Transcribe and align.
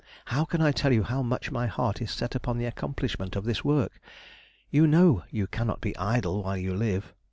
How 0.25 0.45
can 0.45 0.63
I 0.63 0.71
tell 0.71 0.91
you 0.91 1.03
how 1.03 1.21
much 1.21 1.51
my 1.51 1.67
heart 1.67 2.01
is 2.01 2.09
set 2.09 2.33
upon 2.33 2.57
the 2.57 2.65
accomplishment 2.65 3.35
of 3.35 3.43
this 3.45 3.63
work?... 3.63 3.99
You 4.71 4.87
know 4.87 5.21
you 5.29 5.45
cannot 5.45 5.79
be 5.79 5.95
idle 5.95 6.41
while 6.41 6.57
you 6.57 6.73
live. 6.73 7.13